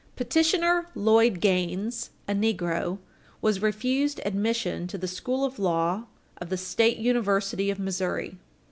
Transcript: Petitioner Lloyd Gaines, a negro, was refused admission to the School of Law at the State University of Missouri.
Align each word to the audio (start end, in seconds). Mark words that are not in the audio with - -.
Petitioner 0.15 0.87
Lloyd 0.95 1.39
Gaines, 1.39 2.09
a 2.27 2.33
negro, 2.33 2.97
was 3.39 3.61
refused 3.61 4.19
admission 4.25 4.87
to 4.87 4.97
the 4.97 5.07
School 5.07 5.45
of 5.45 5.59
Law 5.59 6.05
at 6.39 6.49
the 6.49 6.57
State 6.57 6.97
University 6.97 7.69
of 7.69 7.77
Missouri. 7.77 8.35